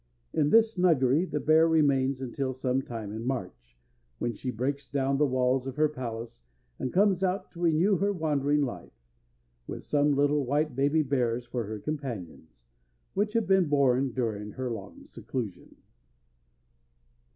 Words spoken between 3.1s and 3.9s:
in March,